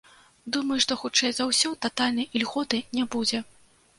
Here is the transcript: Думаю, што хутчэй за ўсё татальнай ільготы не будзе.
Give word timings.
Думаю, 0.53 0.77
што 0.85 0.95
хутчэй 1.01 1.31
за 1.39 1.43
ўсё 1.49 1.71
татальнай 1.85 2.27
ільготы 2.39 2.79
не 3.01 3.05
будзе. 3.17 3.43